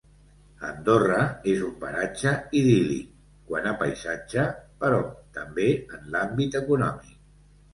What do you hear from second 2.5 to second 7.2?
idíl·lic quant a paisatge, però també en l’àmbit econòmic.